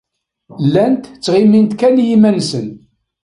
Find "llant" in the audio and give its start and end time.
0.65-1.09